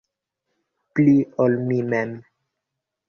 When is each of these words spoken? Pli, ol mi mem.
Pli, 0.99 1.13
ol 1.45 1.53
mi 1.67 1.77
mem. 1.93 2.11